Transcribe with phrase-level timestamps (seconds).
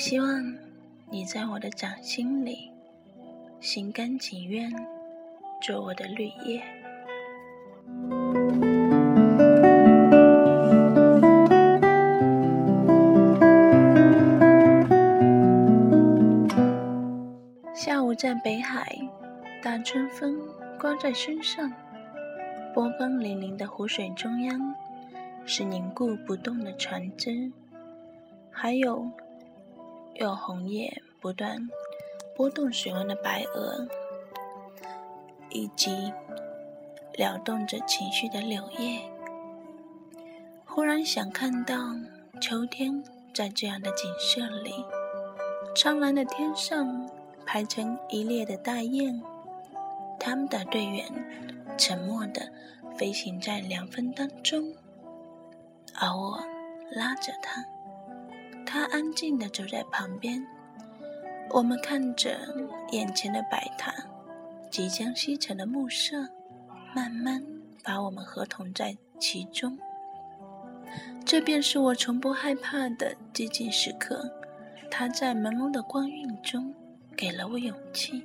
[0.00, 0.56] 希望
[1.10, 2.70] 你在我的掌心里，
[3.60, 4.72] 心甘情愿
[5.60, 6.62] 做我的绿叶。
[17.74, 18.98] 下午在北海，
[19.62, 20.40] 大春风
[20.78, 21.70] 刮在身上，
[22.72, 24.74] 波光粼粼的湖水中央
[25.44, 27.52] 是凝固不动的船只，
[28.50, 29.06] 还有
[30.20, 31.66] 有红叶不断
[32.36, 33.88] 拨动水纹的白鹅，
[35.48, 36.12] 以及
[37.14, 39.00] 撩动着情绪的柳叶。
[40.66, 41.74] 忽然想看到
[42.38, 43.02] 秋天
[43.32, 44.84] 在这样的景色里，
[45.74, 47.08] 苍蓝的天上。
[47.46, 49.20] 排成一列的大雁，
[50.20, 51.04] 他们的队员
[51.76, 52.48] 沉默地
[52.96, 54.72] 飞行在凉风当中，
[55.98, 56.38] 而我
[56.92, 57.64] 拉着它，
[58.72, 60.40] 他安静地走在旁边。
[61.50, 62.38] 我们看着
[62.92, 63.92] 眼前的白塔，
[64.70, 66.16] 即将西沉的暮色，
[66.94, 67.44] 慢慢
[67.82, 69.76] 把我们合同在其中。
[71.24, 74.30] 这便是我从不害怕的寂静时刻。
[74.88, 76.72] 他在朦胧的光晕中。
[77.16, 78.24] 给了我勇气。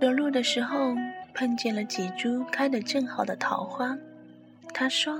[0.00, 0.83] 走路的时候
[1.34, 3.98] 碰见了几株开得正好的桃花，
[4.72, 5.18] 他说：“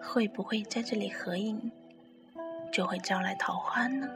[0.00, 1.70] 会不会在这里合影，
[2.72, 4.08] 就会招来桃花呢？”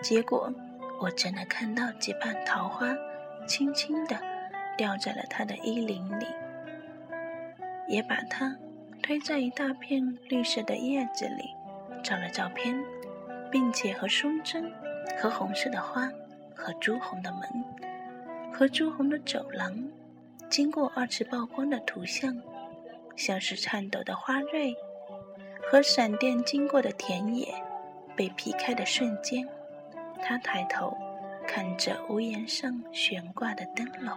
[0.00, 0.52] 结果
[1.00, 2.96] 我真的看到几瓣桃花，
[3.48, 4.16] 轻轻地
[4.76, 6.26] 掉在了他的衣领里。
[7.88, 8.56] 也把它
[9.02, 11.50] 推在一大片绿色的叶子里，
[12.02, 12.76] 照了照片，
[13.50, 14.72] 并且和松针、
[15.20, 16.08] 和红色的花、
[16.54, 17.42] 和朱红的门、
[18.52, 19.72] 和朱红的走廊，
[20.48, 22.34] 经过二次曝光的图像，
[23.16, 24.74] 像是颤抖的花蕊，
[25.70, 27.52] 和闪电经过的田野，
[28.14, 29.46] 被劈开的瞬间，
[30.22, 30.96] 他抬头
[31.46, 34.16] 看着屋檐上悬挂的灯笼。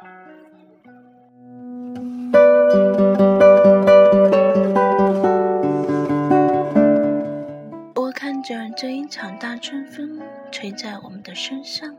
[7.96, 11.96] 我看着这一场大春风吹在我们的身上，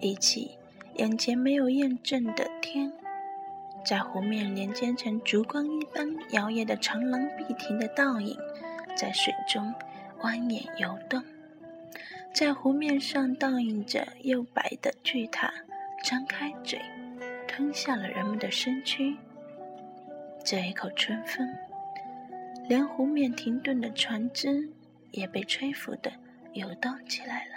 [0.00, 0.50] 一起
[0.94, 2.92] 眼前没有验证的天，
[3.88, 8.36] 在湖面连接成烛光一般摇曳的长廊碧亭的倒影，
[8.94, 9.72] 在水中
[10.20, 11.24] 蜿蜒游动，
[12.34, 15.50] 在湖面上倒映着又白的巨塔，
[16.04, 16.78] 张开嘴
[17.46, 19.16] 吞下了人们的身躯。
[20.44, 21.48] 这一口春风，
[22.68, 24.68] 连湖面停顿的船只。
[25.10, 26.12] 也被吹拂的
[26.52, 27.54] 游动起来了。